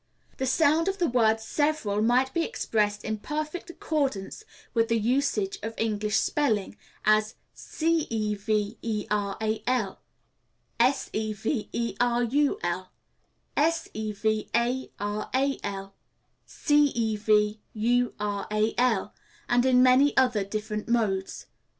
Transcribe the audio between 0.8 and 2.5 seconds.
of the word several might be